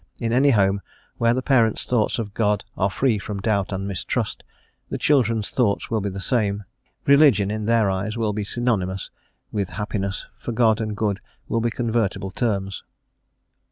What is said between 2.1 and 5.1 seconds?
of God are free from doubt and mistrust, the